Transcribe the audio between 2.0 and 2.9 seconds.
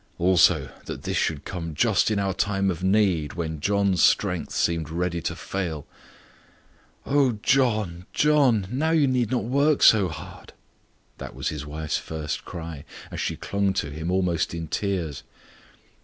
in our time of